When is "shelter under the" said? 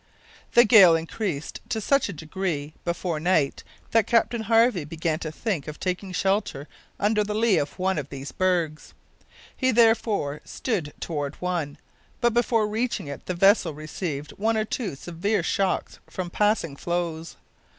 6.11-7.35